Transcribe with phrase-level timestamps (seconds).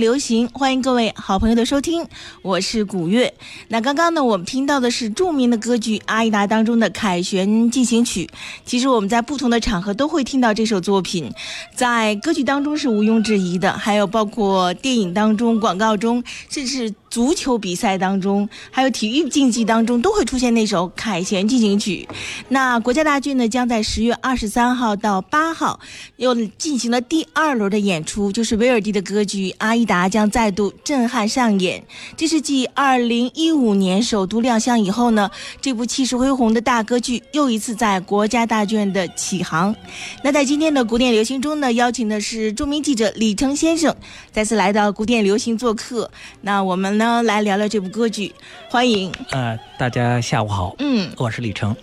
[0.00, 2.06] 流行，欢迎各位好朋友的收听，
[2.40, 3.34] 我是古月。
[3.68, 8.28] 那刚刚呢，我们听到的是著名的歌剧《阿依达》当中的凯旋进行曲。
[8.64, 11.30] 其实我们在不同的场合都会听到这首作品，
[11.76, 16.92] 在歌剧当中是毋庸置疑的，还有包括电影当中、广告中，甚至。
[17.10, 22.08] 足球比赛当中，还有体育竞技当中，都会出现那首凯旋进行曲。
[22.48, 25.80] 那国家大剧呢，将在十月二十三号到八号
[26.18, 31.82] 又进行了第二轮的演出，就是威尔第的歌剧《阿依达》将再度震撼上演。
[32.16, 35.28] 这是继二零一五年首都亮相以后呢，
[35.60, 39.74] 这部气势恢宏的大歌剧又一次在国家大剧院的启航。
[40.22, 43.92] 那在今天的古典流行中呢，邀请的是著名记者李成先生
[44.30, 46.08] 再次来到古典流行做客。
[46.42, 46.99] 那我们。
[47.00, 48.30] 呢，来聊聊这部歌剧，
[48.68, 49.10] 欢迎。
[49.30, 50.76] 呃，大家下午好。
[50.78, 51.74] 嗯，我是李成。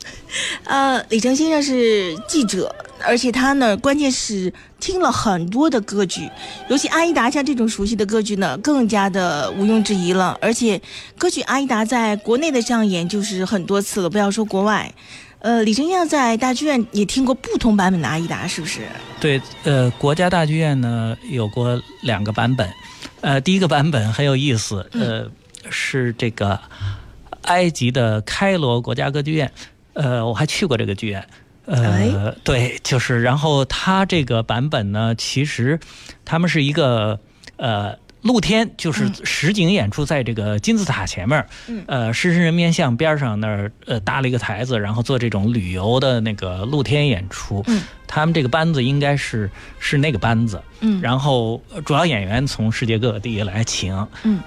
[0.66, 2.74] 呃，李成先生是记者，
[3.04, 6.30] 而且他呢，关键是听了很多的歌剧，
[6.70, 10.38] 尤其《阿依达》像这种熟悉的歌剧呢，更加的毋庸置疑了。
[10.40, 10.80] 而且，
[11.18, 14.94] 歌剧《阿依达》在国内的上演就是很多次了，不要说国外。
[15.40, 18.82] 呃，李成先生在大剧院也听过不同版本的《阿依达》，是不是？
[19.20, 22.70] 对，呃，国家大剧院呢有过两个版本。
[23.22, 25.30] 呃，第一个版本很有意思，呃，
[25.70, 26.60] 是这个
[27.44, 29.52] 埃及的开罗国家歌剧院，
[29.94, 31.28] 呃，我还去过这个剧院，
[31.66, 35.80] 呃，对，就是，然后它这个版本呢，其实
[36.26, 37.20] 他们是一个
[37.58, 37.98] 呃。
[38.28, 41.44] 露天就是实景演出，在这个金字塔前面，
[41.88, 47.64] 呃，狮身人面像边上那儿，呃，搭了一个台子，然后做这种旅游的那个露天演出。
[47.68, 47.82] 嗯。
[48.10, 51.02] 他们这个班子应该是是那个班子，嗯。
[51.02, 53.96] 然后主要演员从世界各地来请。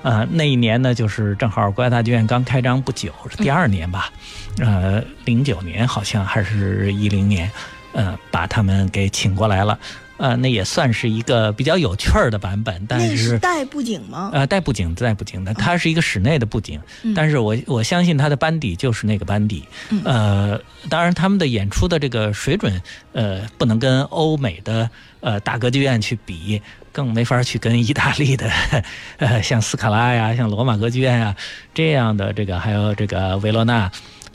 [0.02, 4.10] 呃，那一年呢，就是正好国家大剧院刚开张不久，是第二年吧，
[4.58, 7.50] 呃，零九年好像还是一零年，
[7.92, 9.78] 呃，把他们给请过来了。
[10.16, 14.28] 呃，那也算是一个比较有趣儿的版本，但是带布景吗？
[14.34, 16.78] 呃，带布景，带布景的，它是一个室内的布景，
[17.16, 19.64] 但是我我相信它的班底就是那个班底。
[20.04, 22.82] 呃，当然他们的演出的这个水准，
[23.14, 24.90] 呃，不能跟欧美的
[25.20, 26.60] 呃大歌剧院去比，
[26.92, 28.50] 更没法去跟意大利的，
[29.16, 31.34] 呃，像斯卡拉呀，像罗马歌剧院呀
[31.72, 33.90] 这样的这个，还有这个维罗纳，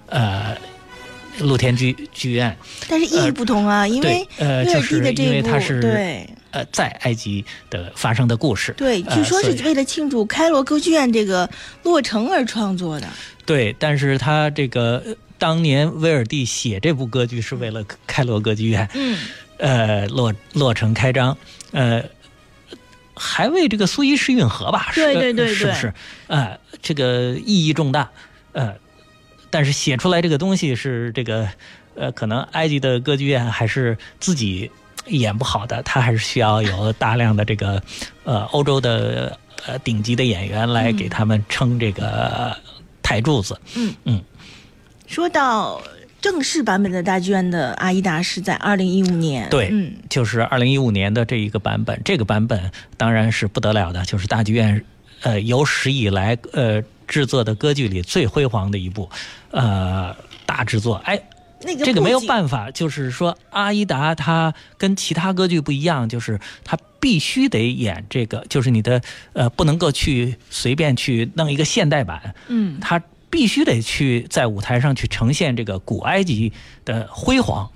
[0.07, 0.57] 呃。
[1.39, 2.57] 露天剧剧院，
[2.87, 11.49] 但是意义不同啊，因为呃，就是因为它是对呃在埃及的发生的故事，对，据说是为了庆祝开罗歌剧院这个
[11.83, 13.07] 落成而创作的。
[13.45, 15.03] 对，但是他这个
[15.37, 19.17] 当年威尔第写这部歌剧是为了开罗歌剧院，嗯，
[19.57, 21.37] 呃，落落成开张，
[21.71, 22.03] 呃，
[23.13, 24.91] 还为这个苏伊士运河吧？
[24.95, 25.93] 对对对对，是不是？
[26.27, 28.09] 呃，这个意义重大，
[28.53, 28.73] 呃。
[29.55, 31.47] 但是写出来这个东西是这个，
[31.95, 34.69] 呃，可能埃及的歌剧院还是自己
[35.05, 37.81] 演不好的，他还是需要有大量的这个，
[38.25, 42.53] 呃，欧洲的呃顶级的演员来给他们撑这个
[43.01, 43.57] 台柱子。
[43.77, 44.21] 嗯嗯。
[45.07, 45.81] 说到
[46.19, 54.83] 正式版本的大剧院的《阿依达》是在二零一五年，对，嗯，就是二零一五年的这一个版本，这个版本当然是不得了的，就是大剧院
[55.21, 56.83] 呃有史以来呃。
[57.07, 59.09] 制作的歌剧里最辉煌的一部，
[59.51, 60.15] 呃，
[60.45, 60.95] 大制作。
[61.05, 61.21] 哎，
[61.61, 69.01] 那个这个没有办法，就是说阿依达他跟其他歌剧不一样，就是他必须得演这个，就是你的
[69.33, 76.53] 呃不能够去随便去弄一个现代版，嗯，他必须得去在舞台上去呈现这个古埃及
[76.83, 77.69] 的辉煌，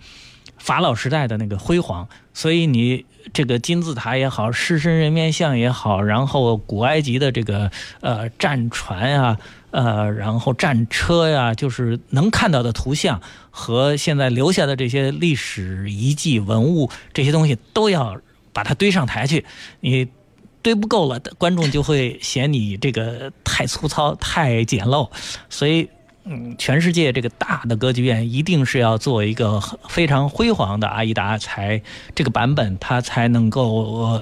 [0.57, 3.05] 法老时代的那个辉煌，所以你。
[3.33, 7.71] 这个金字塔也好，狮身人面像也好，然后古埃及的这个
[8.01, 9.38] 呃战船呀，
[9.71, 13.21] 呃，然后战车呀，就是能看到的图像
[13.51, 18.19] 和现在留下的这些历史遗迹文物这些东西，都要
[18.54, 19.45] 把它堆上台去。
[19.80, 20.07] 你
[20.62, 25.10] 堆不够了，观众就会嫌你这个太粗糙、太简陋，
[25.50, 25.89] 所以。
[26.31, 31.81] 嗯，全世界这个大的歌剧院一定是要做一个非常辉煌的阿依达，才
[32.13, 34.21] 这个版本它才能够，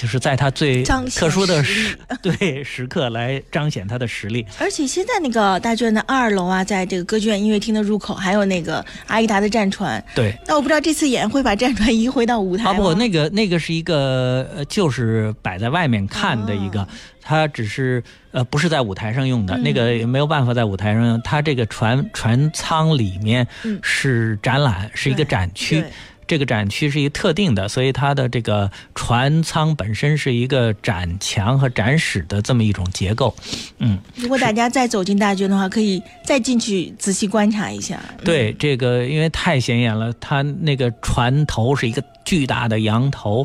[0.00, 4.46] 就是在他最特殊的时 对时刻来彰显他的实力。
[4.58, 10.02] 而且现在那个大剧院的二楼啊，在这个歌剧院音乐厅的入口，还有那个阿依达的战船。
[10.14, 10.34] 对。
[10.46, 12.72] 那我不知道这次演会把战船移回到舞台吗？
[12.72, 16.88] 不，那个那个是一个，就是摆在外面看的一个。
[17.22, 18.02] 它只是
[18.32, 21.20] 呃不是在舞台上用的，那个也没有办法在舞台上用。
[21.22, 23.46] 它这个船船舱里面
[23.82, 25.84] 是展览，是一个展区，
[26.30, 33.34] 这个展区是一个特定的，所以它的这个船舱本身是一个展墙和展室的这么一种结构。
[33.78, 38.00] 嗯，如果大家再走进大军的话，可以再进去仔细观察一下。
[38.24, 43.44] 对，这个因为太显眼了，它那个船头是一个巨大的羊头，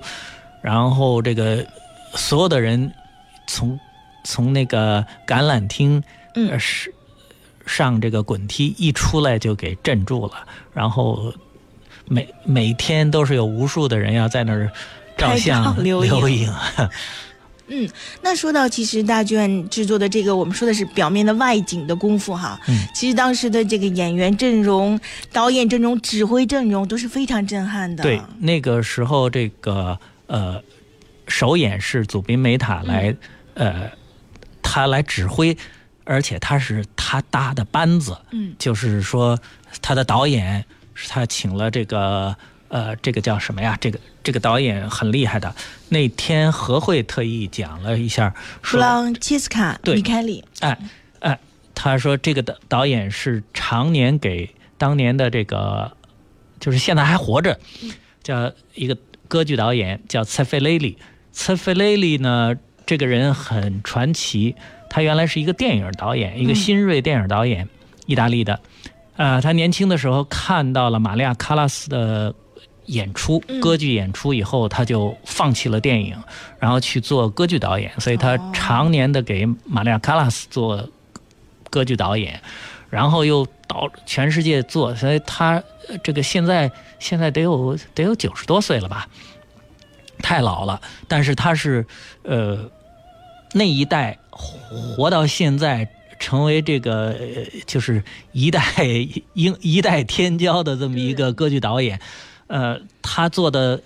[0.62, 1.66] 然后这个
[2.14, 2.94] 所有的人。
[3.48, 3.80] 从
[4.24, 6.02] 从那个橄榄厅
[6.34, 6.92] 嗯呃是
[7.68, 10.32] 上这个滚梯一出来就给镇住了，
[10.74, 11.32] 然后
[12.08, 14.72] 每每天都是有无数的人要在那儿
[15.18, 16.54] 照拍相留影影。
[17.68, 17.90] 嗯，
[18.22, 22.60] 那说到其实大剧院制作的这个，我们说的是表面的外景的功夫哈。
[22.68, 25.00] 嗯，其实当时的这个演员阵容、
[25.32, 28.04] 导演阵容、指挥阵容都是非常震撼的。
[28.04, 29.98] 对，那个时候这个
[30.28, 30.62] 呃
[31.28, 33.16] 首演是祖宾梅塔来、
[33.56, 33.90] 呃
[34.62, 35.58] 他来指挥，
[36.04, 39.40] 而且他是他搭的班子，嗯就是说
[39.82, 42.36] 他的导演是他请了这个
[42.70, 43.78] 呃这个叫什么呀？
[43.80, 45.54] 这个这个导演很厉害的。
[45.90, 48.34] 那天何慧特意讲了一下，
[48.64, 50.78] 弗说朗切斯卡·对米开里，哎
[51.20, 51.40] 哎，
[51.76, 55.96] 他说这个导导演是常年给当年的这个，
[56.60, 57.60] 就是现在还活着，
[58.24, 58.98] 叫一个
[59.28, 60.98] 歌剧导演叫塞费雷里。
[61.32, 62.56] 塞费雷里呢，
[62.86, 64.56] 这个人很传奇，
[64.90, 67.68] 他原来是一个电影导演，一个新锐电影导演，
[68.06, 68.60] 意大利的。
[69.18, 72.34] 呃，他年轻的时候看到了玛利亚·卡拉斯的
[72.88, 76.22] 演出，嗯歌剧演出以后，他就放弃了电影，
[76.60, 80.90] 然后去做歌剧导演，所以他哦常年的给玛利亚·卡拉斯做
[81.70, 82.42] 歌剧导演，
[82.90, 86.70] 然后又到全世界做，所以他呃这个现在
[87.00, 89.08] 现在得有得有九十多岁了吧，
[90.20, 90.82] 太老了。
[91.08, 91.86] 但是他是
[92.24, 92.70] 呃
[93.54, 95.90] 那一代活到现在，
[96.20, 98.62] 成为这个呃就是一代
[99.34, 102.00] 英一代天骄的这么一个歌剧导演。
[102.48, 103.82] 呃，他做的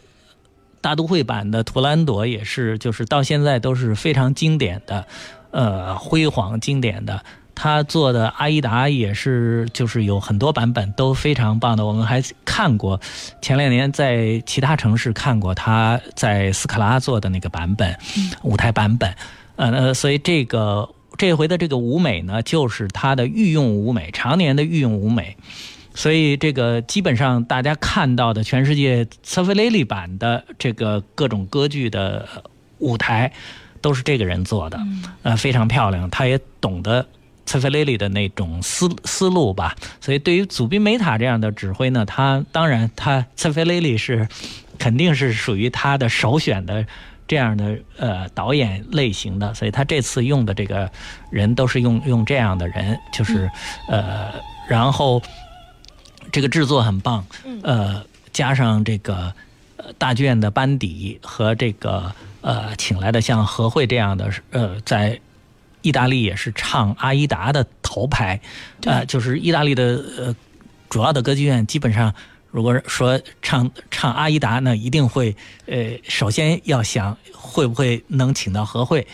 [0.82, 5.06] 大都会版的《图兰朵》也是，就是到现在都是非常经典的，
[5.52, 7.24] 呃，辉煌经典的。
[7.56, 11.86] 他做的《阿依达》也是，就是有很多版本都非常棒的。
[11.86, 13.02] 我们还看过，
[13.42, 17.98] 前两年在其他城市看过他在斯卡拉做的那个版本，
[18.44, 19.14] 舞台版本。
[19.58, 20.88] 呃，那所以这个
[21.20, 25.36] 这回的这个舞美呢，就是他的御用舞美，常年的御用舞美。
[25.94, 32.26] 所以这个基本上大家看到的全世界塞菲雷利版的这个各种歌剧的
[32.78, 33.34] 舞台，
[33.82, 34.80] 都是这个人做的，
[35.24, 36.10] 呃，非常漂亮。
[36.10, 37.06] 他也懂得
[37.46, 39.76] 塞菲雷利的那种思思路吧。
[40.00, 44.26] 所以对于祖宾梅塔这样的指挥呢，他当然他塞菲雷利是
[44.78, 46.86] 肯定是属于他的首选的。
[47.30, 50.90] 这样的呃导演类型的，所以他这次用的这个
[51.30, 53.48] 人都是用用这样的人，就是
[53.88, 54.34] 呃，
[54.68, 55.22] 然后
[56.32, 57.24] 这个制作很棒，
[57.62, 59.32] 呃，加上这个
[59.78, 65.20] 呃大剧院的班底和这个呃请来的像何慧这样的呃在
[65.84, 68.42] 意大利也是唱阿依达的头牌，
[68.86, 70.36] 呃，就是意大利的呃
[70.90, 72.12] 主要的歌剧院基本上。
[72.52, 75.36] 如果说唱唱阿依达呢，一定会
[75.68, 79.06] 呃，首先要想会不会能请到何慧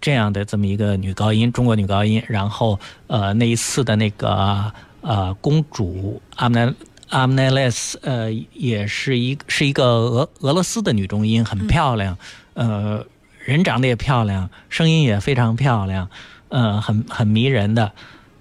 [0.00, 2.22] 这样的这么一个女高音，中国女高音。
[2.26, 6.74] 然后呃，那一次的那个呃公主阿姆奈
[7.10, 12.16] 阿姆奈莱斯呃，也是一是一个俄俄罗斯的女中音，很漂亮，
[12.54, 13.04] 呃，
[13.44, 16.08] 人长得也漂亮，声音也非常漂亮，
[16.48, 17.92] 呃，很很迷人的。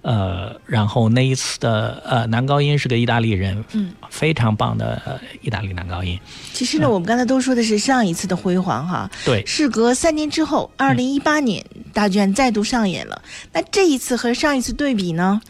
[0.01, 6.17] 呃，然后那一次的呃男高音是个意大利人，嗯，非常棒的、呃、意大利男高音。
[6.53, 11.63] 其实呢，我们刚才都说的是上一次的辉煌哈，对，事隔三年之后，二零一八年
[11.93, 13.21] 大剧院再度上演了。
[13.51, 15.41] 那这一次和上一次对比呢，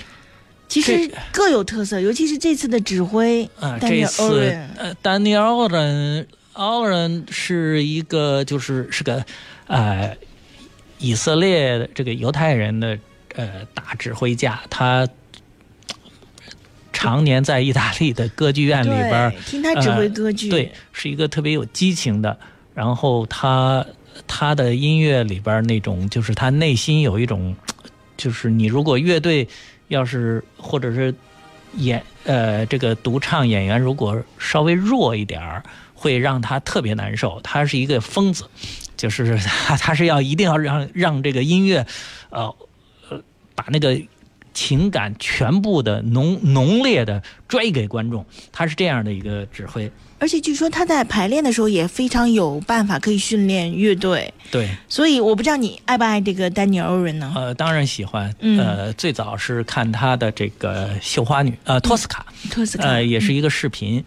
[0.67, 9.23] 其实各有特色，尤其是这次的指挥啊、这次仁，呃，丹尼尔·奥人，奥人是一个就是是个
[9.67, 10.15] 呃
[10.97, 12.97] 以色列的这个犹太人的
[13.39, 15.07] 呃大指挥家，他
[16.91, 22.37] 常年在意大利的歌剧院里边，听他指挥歌剧，对，是一个特别有激情的。
[22.73, 23.85] 然后他
[24.27, 27.55] 他的音乐里边那种，就是他内心有一种，
[28.17, 29.47] 就是你如果乐队
[29.87, 31.13] 要是或者是
[31.75, 37.39] 演呃这个独唱演员如果稍微弱一点儿，会让他特别难受。
[37.41, 38.43] 他是一个疯子，
[38.97, 41.85] 就是 他他是要一定要让让这个音乐，
[42.29, 42.55] 呃呃
[43.59, 43.99] 把那个。
[44.51, 49.89] 情感全部的浓浓烈的拽给观众，他是这样的一个指挥。
[50.17, 57.31] 而且据说他在排练的时候也非常有办法可以训练乐队，对，所以我不知道你爱不爱这个丹尼尔·欧仁呢？
[57.35, 58.35] 呃，当然喜欢。
[58.39, 64.03] 嗯呃，最早是看他的这个绣花女，呃，托斯卡，托斯卡，呃，也是一个视频。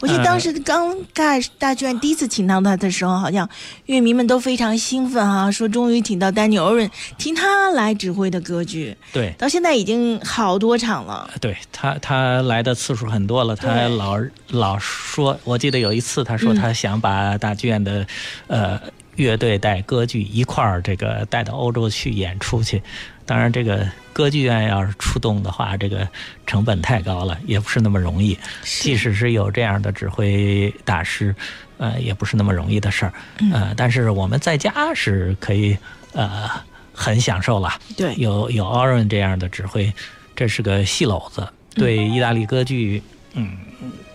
[0.00, 3.48] 我记得当时刚大大剧院第一次请到他的时候，好像
[3.86, 11.28] 乐迷们都非常兴奋哈、说终于请到丹尼尔·欧润，听他来指挥的歌剧，对，到现在已经好多场了。
[11.40, 13.56] 对他，他来的次数很多了。
[13.56, 14.18] 他老
[14.50, 18.06] 老说，我记得有一次他说嗯他想把大剧院的，
[18.46, 18.80] 呃，
[19.16, 22.82] 乐队带歌剧一块儿这个带到欧洲去演出去。
[23.28, 26.08] 当然，这个歌剧院要是出动的话，这个
[26.46, 28.36] 成本太高了，也不是那么容易。
[28.64, 31.36] 即使是有这样的指挥大师，
[31.76, 33.12] 呃，也不是那么容易的事儿。
[33.52, 35.76] 呃，但是我们在家是可以，
[36.14, 36.48] 呃，
[36.94, 37.78] 很享受了。
[37.98, 39.92] 对，有有 o r n 这样的指挥，
[40.34, 43.02] 这是个戏篓子，对意大利歌剧，
[43.34, 43.58] 嗯，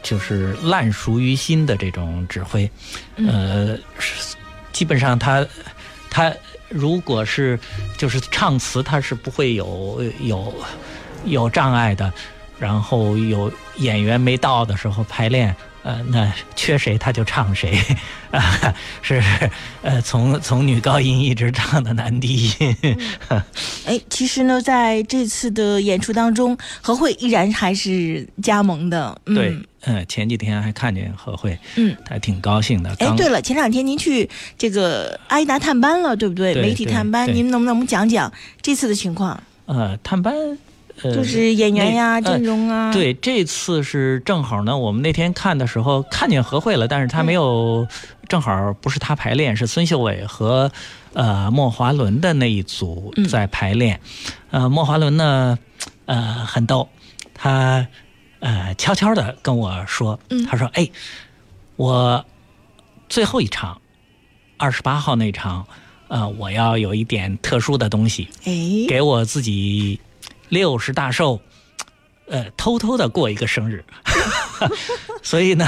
[0.02, 2.68] 就是烂熟于心的这种指挥。
[3.18, 3.78] 呃，
[4.72, 5.46] 基本上他
[6.10, 6.34] 他。
[6.74, 7.60] 如果是
[7.98, 10.54] 就是唱词，它是不会有有
[11.26, 12.12] 有障碍的。
[12.60, 15.54] 然后有演员没到的时候排练，
[15.84, 17.78] 呃，那缺谁他就唱谁，
[18.32, 19.22] 啊，是
[19.82, 22.78] 呃，从从女高音一直唱到男低音。
[23.86, 29.20] 哎，其实呢，在这次的演出当中，何慧依然还是加盟的。
[29.26, 32.90] 对，嗯，前几天还看见何慧，嗯，还挺高兴的。
[33.00, 36.56] 哎，对了，前两天您去这个阿依达探班了，对不对？
[36.56, 39.44] 媒体探班，您能不能我们讲讲这次的情况？
[39.66, 40.34] 呃，探班。
[41.02, 42.94] 就是演员呀，阵容啊。
[42.94, 44.78] 对，这次是正好呢。
[44.78, 47.88] 我们那天看的时候看见何慧了，但是她没有，
[48.30, 50.72] 正好不是她排练，是孙秀伟和
[51.14, 54.00] 呃莫华伦的那一组在排练。
[54.52, 55.58] 呃，莫华伦呢，
[56.06, 56.88] 呃很逗，
[57.34, 57.88] 他
[58.40, 60.90] 呃悄悄的跟我说，他说：“哎，
[61.76, 62.24] 我
[63.10, 63.82] 最后一场，
[64.58, 65.66] 二十八号那场，
[66.08, 68.30] 呃，我要有一点特殊的东西，
[68.88, 70.00] 给我自己。”
[70.54, 71.42] 六十大寿，
[72.28, 73.84] 呃，偷偷的过一个生日，
[75.24, 75.66] 所以呢，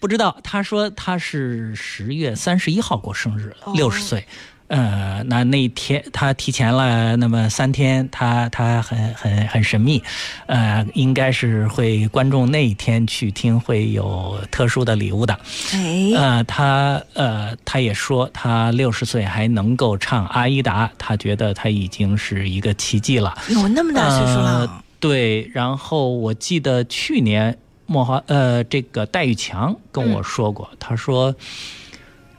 [0.00, 0.38] 不知道。
[0.44, 4.26] 他说他是十月三十一号过生日，六十岁。
[4.72, 10.02] 呃，那那一天他提前了那么三天，他他很很很神秘，
[10.46, 15.38] 呃，应该是会观众那一天去听会有特殊的礼物的。
[15.74, 23.36] 哎，呃，他呃他也说他六十岁还能够唱阿依达，他觉得他已经是一个奇迹了。
[23.50, 24.82] 有那么大岁数了？
[24.98, 25.50] 对。
[25.52, 31.34] 然后我记得去年莫华呃这个戴玉强跟我说过，他说。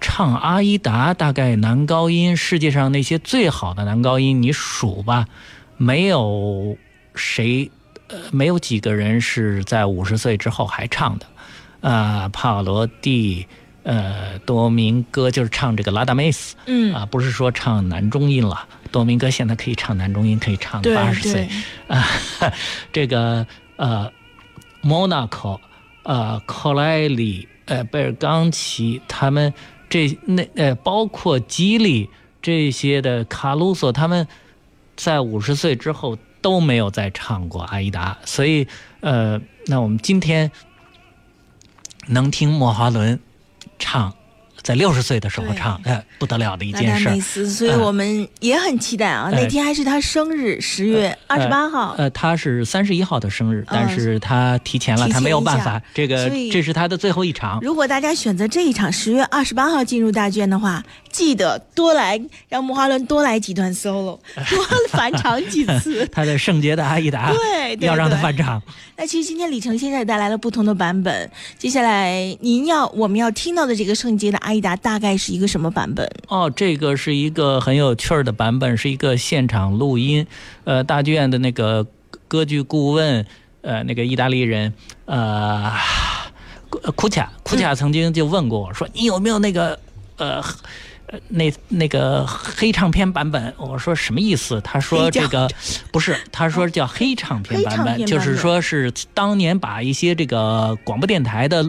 [0.03, 5.25] 唱阿依达，大概男高音，世界上那些最好的男高音，你数吧，
[5.77, 6.77] 没有
[7.15, 7.72] 谁，
[8.10, 11.25] 呃，没有几个人是在五十岁之后还唱的，
[11.89, 13.48] 啊，帕瓦罗蒂，
[13.83, 21.48] 呃，多明戈就是唱这个拉达梅斯，嗯，啊，不是说唱男中音了，多明戈现在可以唱男中音，可以唱八十岁，
[21.88, 22.05] 啊，
[22.91, 24.12] 这个呃，
[24.81, 25.57] 莫纳科，
[26.03, 29.53] 呃，克莱里，呃，贝尔冈奇，他们。
[29.93, 32.09] 这那呃，包括吉利
[32.41, 34.27] 这些的卡鲁索，他们
[34.95, 38.67] 在五十岁之后都没有再唱过阿依达，所以
[39.01, 40.51] 呃，那我们今天
[42.07, 43.19] 能听莫华伦
[43.77, 44.15] 唱。
[44.63, 47.48] 在六十岁的时候唱，哎，不得了的一件事。
[47.50, 49.29] 所以我们也很期待啊！
[49.32, 51.93] 那天还是他生日，十月二十八号。
[51.98, 55.82] 呃，他是三十一号的生日，但是他提前了，他没有办法。
[55.93, 57.60] 这个这是他的最后一场。
[57.62, 64.17] 如果大家选择这一场十月二十八号进入大剧院的话，记得多来让莫华伦多来几段 solo，
[64.50, 66.08] 多返场几次。
[66.12, 68.62] 他的圣洁的阿依达， 对，要让他返场。
[68.96, 71.29] 那其实今天李成先生也带来了不同的版本。
[71.58, 76.10] 接下来您要我们要听到的这个圣洁的阿大概是一个什么版本？
[76.27, 80.25] 哦，这个是一个很有趣儿的版本，是一个现场录音。
[80.63, 81.86] 呃，大剧院的那个
[82.27, 83.25] 歌剧顾问，
[83.62, 84.74] 呃，那个意大利人，
[85.05, 85.72] 呃，
[86.95, 89.79] 库恰，库恰曾经就问过我说：“你有没有那个，
[90.17, 90.43] 呃？”
[91.27, 94.60] 那那个黑唱片版本，我说什么意思？
[94.62, 95.48] 他说这个
[95.91, 101.63] 不是，他说叫黑唱片版本，就是说是当年把一些这个广播电台的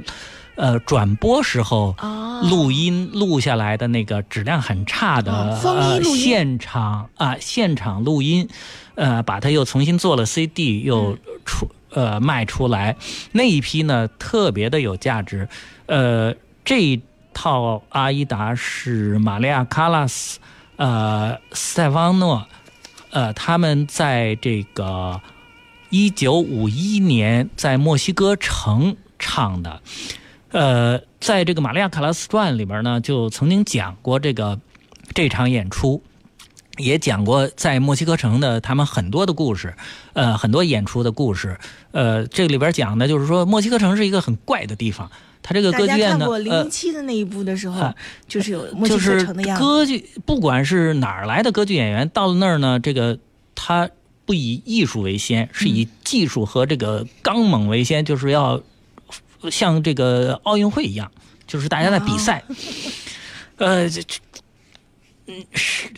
[0.56, 1.96] 呃转播时候
[2.42, 5.60] 录音录下来的那个质量很差的
[6.16, 8.48] 现场啊现场录音，
[8.94, 12.96] 呃，把它又重新做了 CD，又出呃卖出来，
[13.32, 15.48] 那一批呢特别的有价值，
[15.86, 16.34] 呃
[16.64, 17.00] 这。
[17.36, 20.38] 套阿依达是玛利亚·卡拉斯，
[20.76, 22.46] 呃，斯泰方诺，
[23.10, 25.20] 呃，他们在这个
[25.90, 29.82] 一九五一年在墨西哥城唱的，
[30.54, 34.60] 呃，在这个《玛利亚·卡拉斯传》里边呢，就曾经讲过这个
[35.12, 36.00] 这场演出，
[36.76, 39.74] 也讲过在墨西哥城的他们很多的故事，
[40.12, 41.58] 呃，很多演出的故事，
[41.90, 45.10] 呃，这里边讲的就是说墨西哥城是一个很怪的地方。
[45.42, 47.92] 他这个歌剧院呢，呃，零七的那一部的时候，
[48.28, 49.62] 就是有墨西哥城的样子。
[49.64, 53.18] 歌剧不管是哪儿来的歌剧演员，到了那儿呢，这个
[53.56, 53.90] 他
[54.24, 58.62] 不以艺术为先，是以技术和这个刚猛为先，就是要
[59.50, 61.10] 像这个奥运会一样，
[61.46, 62.42] 就是大家在比赛。
[63.56, 63.88] 呃，
[65.26, 65.88] 嗯，是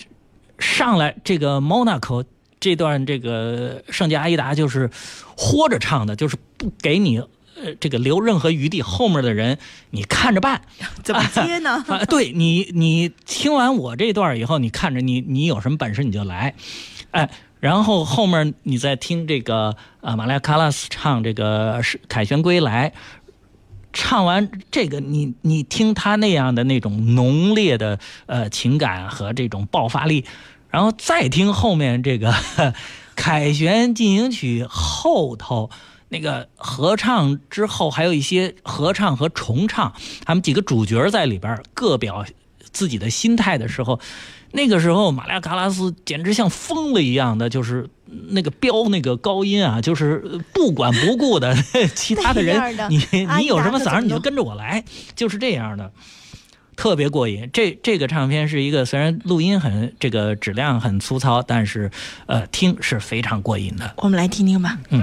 [0.59, 2.25] 上来这个 Monaco
[2.61, 4.91] 这段这个圣洁阿依达就是
[5.37, 9.59] 豁着唱的，就是不给你呃这个留任何余地，后面的人
[9.91, 10.61] 你看着办。
[11.03, 11.83] 怎么接呢？
[11.88, 16.55] 啊， 对你，你听完我这段以后，你看着你，你有什么本事你就来，
[17.12, 22.93] 哎，然后后面你再听这个呃马利亚·卡拉斯唱这个是凯旋归来，
[23.99, 30.26] 唱完这个，你你听他那样的那种浓烈的呃情感和这种爆发力，
[30.69, 32.35] 然后再听后面这个
[33.17, 35.71] 凯旋进行曲后头。
[36.09, 39.95] 那个合唱之后，还有一些合唱和重唱，
[40.26, 42.26] 他们几个主角在里边各表
[42.71, 43.99] 自己的心态的时候，
[44.52, 47.89] 那个时候玛利亚·卡拉斯简直像疯了一样的，就是
[48.30, 50.19] 那个飙那个高音啊，就是
[50.54, 51.54] 不管不顾的
[51.95, 52.56] 其他的人，
[52.89, 53.00] 你
[53.39, 54.82] 你有什么嗓儿你就跟着我来，
[55.15, 55.91] 就是这样的，
[56.76, 57.50] 特别过瘾。
[57.52, 61.91] 这这个唱片是一个虽然录音很这个质量很粗糙，但是
[62.26, 63.95] 呃听是非常过瘾的。
[63.99, 64.78] 我们来听听吧。
[64.91, 65.02] 嗯。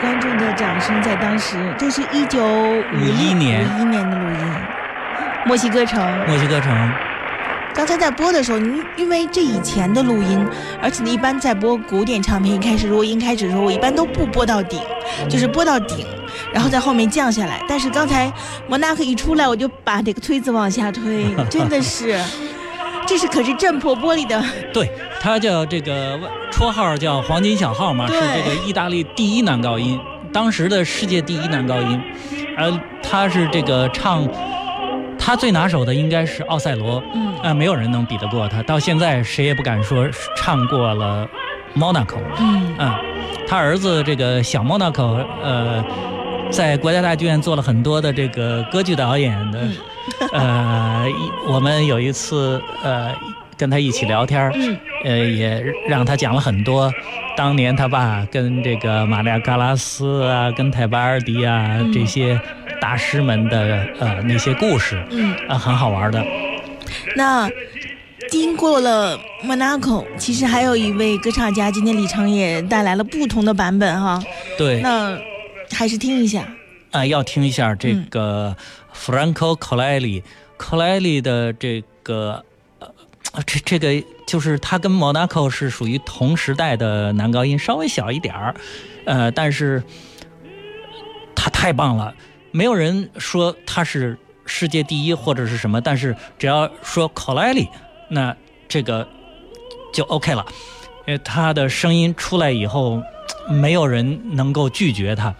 [0.00, 4.54] 观众的掌声在当时，这是一九五一年五一年的录音，
[5.44, 6.02] 墨西哥城。
[6.26, 6.90] 墨西哥城，
[7.74, 10.46] 刚才在播的时候，因因为这以前的录音，
[10.82, 14.80] 而且呢，一般在播古典唱片，一开始如果音开始的时候，我一般都不播到顶，
[15.28, 16.06] 就是播到顶，
[16.50, 17.62] 然后在后面降下来。
[17.68, 18.32] 但是刚才
[18.66, 22.18] 摩纳克一出来，我就把这个推子往下推， 真的是，
[23.06, 26.18] 这是可是震破玻璃的，对，他叫这个
[26.60, 29.98] 绰号叫黄金小号嘛，是这个意大利第一男高音，
[30.30, 31.98] 当时的世界第一男高音，
[32.54, 32.70] 而
[33.02, 34.28] 他是这个唱，
[35.18, 37.32] 他最拿手的应该是奥赛罗，嗯。
[37.42, 41.26] 呃，没有人能比得过他，到现在谁也不敢说唱过了
[41.74, 42.74] Monaco，嗯。
[42.78, 42.94] 嗯，
[43.48, 45.82] 他儿子这个小 Monaco，呃，
[46.50, 49.66] 在国家大剧院做了很多的这个歌剧导演的，
[50.32, 53.10] 呃，一我们有一次呃
[53.60, 56.90] 跟他一起聊天儿，嗯呃，也让他讲了很多
[57.36, 62.40] 当年他爸跟这个玛利亚·嘎拉斯啊、跟泰巴尔迪啊、嗯这些
[62.80, 66.24] 大师们的呃那些故事，嗯，啊、很好玩的。
[67.14, 67.50] 那。
[68.28, 74.22] 经过了 Monaco，，其实还有一位歌唱家，今天李成也带来了不同的版本哈。
[74.56, 75.18] 对，那
[75.72, 76.46] 还是听一下。
[76.92, 78.56] 啊，要听一下这嗯个
[78.94, 82.44] Franco Colelli 的这个，呃，
[83.32, 88.54] 啊这这个就是他跟 Monaco 是属于同时代的男高音，稍微小一点儿，
[89.04, 89.82] 呃，但是
[91.34, 92.14] 他太棒了，
[92.50, 97.68] 没有人说他是世界第一或者是什么，但是只要说 c o l l i
[98.08, 98.36] 那
[98.68, 99.08] 这个
[99.92, 100.44] 就 OK 了，
[101.06, 103.00] 因为他的声音出来以后，
[103.48, 105.32] 没有人能够拒绝他。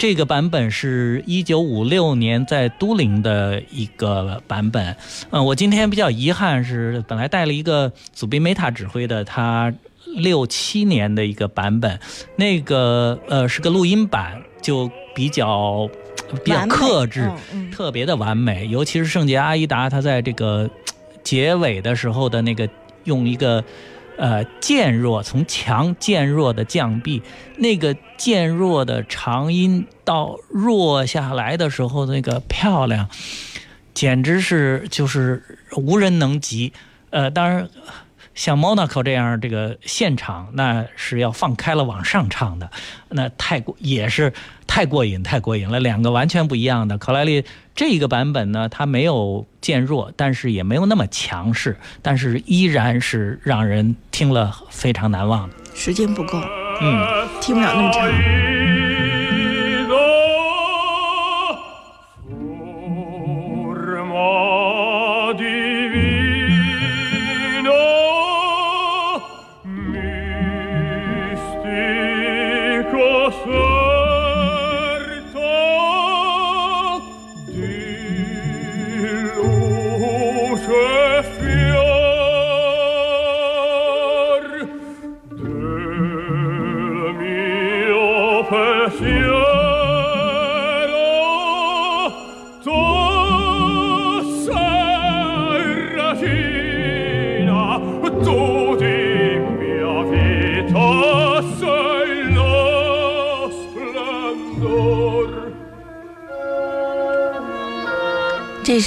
[0.00, 4.96] 这个版本是一九五六年在都灵的一个版本。
[5.28, 9.70] 嗯，我今天比较遗憾是，本来带了一个祖宾梅塔指挥的，他
[10.16, 12.00] 六七年的一个版本，
[12.34, 15.86] 那个呃是个录音版，就比较
[16.42, 17.30] 比较克制，
[17.70, 18.66] 特别的完美。
[18.68, 20.70] 尤其是圣洁阿依达，他在这个
[21.22, 22.66] 结尾的时候的那个
[23.04, 23.62] 用一个。
[24.20, 27.22] 呃，渐弱从强渐弱的降 B，
[27.56, 33.08] 那个渐弱的长音到弱下来的时候，那个漂亮，
[33.94, 35.42] 简直是就是
[35.74, 36.74] 无人能及。
[37.08, 37.70] 呃，当然，
[38.34, 42.70] 像 Monaco 这样这个现场，那是要放开了往上唱的，
[43.08, 44.32] 那太过也是
[44.66, 45.80] 太过瘾，太过瘾了。
[45.80, 46.96] 两个完全不一样的。
[46.98, 55.56] 考莱利这个版本呢，它没有渐弱，但是也没有那么强势，但是依然是让人听了非常难忘的。
[55.74, 56.40] 时间不够，
[56.80, 58.79] 嗯，听不了那么长。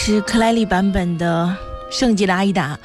[0.05, 1.45] 是克莱利版本的
[1.97, 2.75] 《圣吉的阿依达》。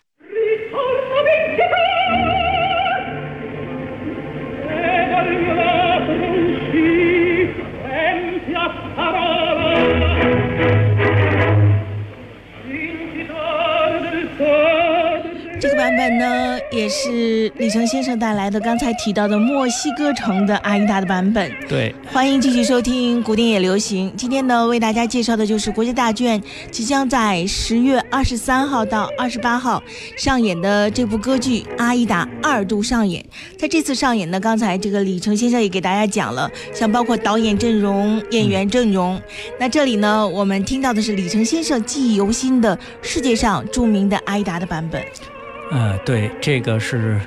[17.69, 21.53] 李成先生带来的，刚才提到的墨西哥城的阿依达的版本。
[21.69, 24.11] 对，欢迎继续收听古典也流行。
[24.17, 29.83] 今天呢，为大家介绍的就是国家大剧院即将在十月二十三号到二十八号
[30.17, 33.23] 上演的这部歌剧《阿依达》二度上演。
[33.59, 39.21] 在这次上演呢，刚才这个李成先生也给大家讲了，像包括导演阵容、演员阵容。
[39.61, 45.05] 那这里呢，我们听到的是李成先生记忆犹新的世界上著名的阿依达的版本。
[45.71, 47.21] 呃，对，这个是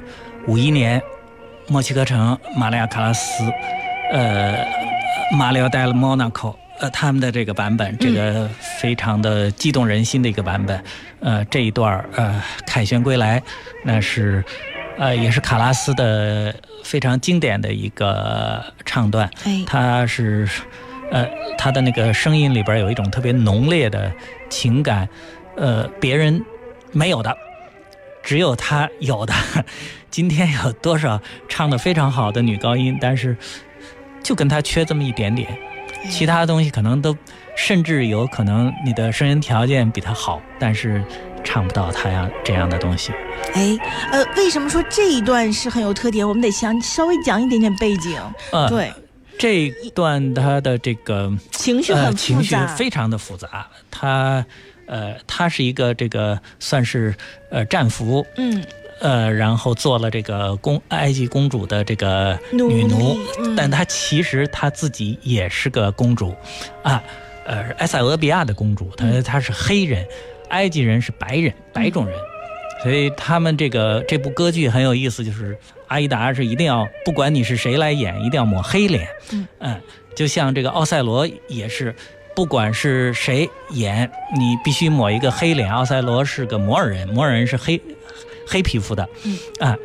[0.47, 1.01] 五一年
[1.67, 3.43] 墨西哥城马利亚·卡拉斯，
[4.11, 4.65] 呃，
[5.37, 8.49] 马里奥·戴尔·莫纳科，呃，他们的这个版本，这个
[8.79, 10.83] 非常的激动人心的一个版本。
[11.19, 13.41] 呃，这一段儿呃，凯旋归来，
[13.85, 14.43] 那是
[14.97, 19.29] 呃，也是卡拉斯的非常经典的一个唱段。
[19.45, 20.49] 哎，他是，
[21.11, 21.25] 呃，
[21.57, 24.11] 他的那个声音里边有一种特别浓烈的
[24.49, 25.07] 情感，
[25.55, 26.43] 呃，别人
[26.91, 27.37] 没有的，
[28.23, 29.33] 只有他有的。
[30.11, 33.37] 今天有多少唱的非常好的女高音，但是
[34.21, 35.57] 就跟他缺这么一点点，
[36.09, 37.15] 其他东西可能都
[37.55, 41.01] 甚至有可能你的声音条件比他好，但是
[41.45, 43.13] 唱不到他呀这样的东西。
[43.53, 43.77] 哎，
[44.11, 46.27] 呃，为什么说这一段是很有特点？
[46.27, 48.19] 我们得想稍微讲一点点背景。
[48.51, 48.93] 呃，对，
[49.39, 52.53] 这一段他的这个呃情绪情绪。
[52.75, 54.45] 非常的复杂，他
[54.91, 57.15] 呃他是一个这个算是
[57.49, 58.61] 呃战俘，嗯，
[58.99, 63.55] 呃，然后做了这个公埃及公主的这个女奴隶，嗯。
[63.55, 66.35] 但她其实她自己也是个公主，
[66.83, 67.01] 啊，
[67.45, 69.23] 呃，埃塞俄比亚的公主，她嗯。
[69.23, 70.05] 她是黑人，
[70.49, 72.13] 埃及人是白人，白种人，
[72.83, 79.07] 所以他们这个这部歌剧很有意思，就是阿依达是一定要不管你是谁来演，一定要抹黑脸，
[79.59, 79.81] 嗯。
[80.13, 81.95] 就像这个奥赛罗也是。
[82.41, 85.71] 不管是谁演，你必须抹一个黑脸。
[85.71, 87.79] 奥赛罗是个摩尔人，摩尔人是黑
[88.47, 89.77] 黑皮肤的，嗯啊，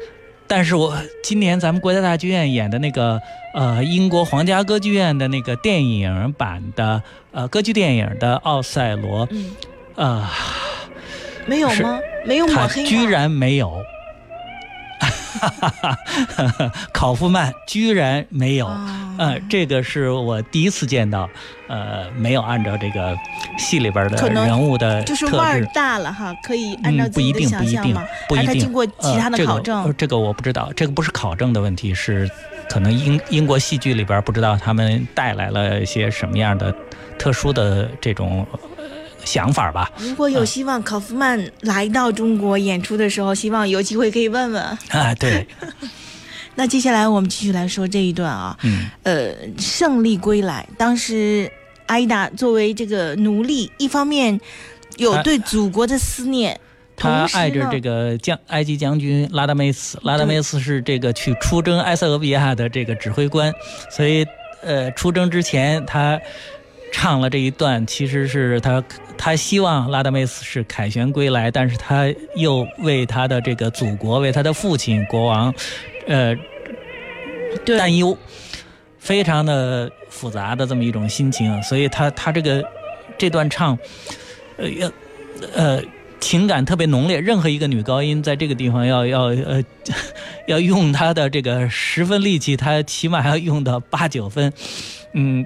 [0.47, 3.21] 但是我今年咱们国家大剧院演的那个
[3.53, 9.55] 呃英国皇家歌剧院的那个电影版的呃歌剧电影的奥赛罗，嗯，
[9.97, 10.27] 呃，
[11.45, 12.01] 没有吗？
[12.25, 12.89] 没有抹黑吗？
[12.89, 13.83] 居然没有，
[16.93, 18.67] 考夫曼居然没有。
[18.67, 21.27] 啊呃，这个是我第一次见到，
[21.69, 23.17] 呃，没有按照这个
[23.57, 27.97] 戏里边的人物的就是特质腕儿大了哈，可以按照嗯，不一定，不一定
[28.29, 28.61] 不一定。
[28.61, 29.85] 经过其他的考证？
[29.85, 32.31] 呃这个呃这个我不知道，这个不是考证的问题，是
[32.69, 36.75] 可能英英国戏剧里边不知道他们带来了一些什么样的
[37.19, 38.59] 特殊的这种呃
[39.25, 39.91] 想法吧。
[39.99, 44.63] 如果有希望考夫曼来到中国演出的时候，希望有机会可以问问。
[44.63, 45.47] 啊，对，
[46.55, 51.51] 那接下来我们继续来说这一段啊，嗯，呃，胜利归来，当时
[51.87, 54.41] 阿依达作为这个奴隶，一方面
[54.97, 56.59] 有对祖国的思念，
[56.97, 63.53] 他同时呢爱着这个将埃及将军拉达梅斯，拉达梅斯是这个去出征埃塞俄比亚的这个指挥官，
[63.91, 64.27] 所以
[64.63, 66.19] 呃，出征之前他
[66.93, 68.83] 唱了这一段，其实是他
[69.19, 75.53] 他希望拉达梅斯是凯旋归来，但是他又为他的这个祖国，为他的父亲国王，
[76.07, 76.35] 呃，
[77.65, 78.17] 担忧，
[78.99, 82.65] 非常的复杂的这么一种心情，所以他他这个
[83.19, 83.79] 这段唱，
[84.57, 84.91] 呃要
[85.55, 85.83] 呃
[86.19, 89.63] 情感特别浓烈，任何一个女高音在这个地方要要呃
[90.49, 94.53] 要用她的这个十分力气，她起码要用到八九分，
[95.17, 95.45] 嗯，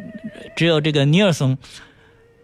[0.54, 1.56] 只有这个尼尔松。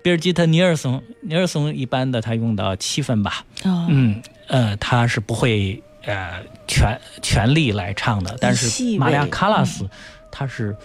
[0.03, 9.85] 比尔吉特·尼尔松，尼尔松一般的他用到七分吧，哦，嗯，呃，他是不会呃全全力来唱的，但是玛利亚·卡拉斯，
[10.31, 10.77] 他是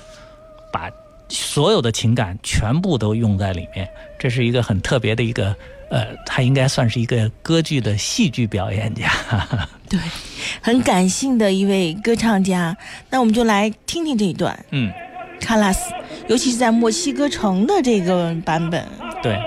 [0.73, 0.89] 把
[1.29, 5.55] 所有的情感全部都用在里面，这是一个很特别的一个，
[5.91, 9.11] 呃，他应该算是一个歌剧的戏剧表演家。
[9.87, 9.99] 对，
[10.63, 12.75] 很感性的一位歌唱家。
[13.11, 14.91] 那我们就来听听这一段嗯，
[15.41, 15.91] 卡拉斯，
[16.27, 18.85] 尤其是在墨西哥城的这个版本。
[19.21, 19.37] 对，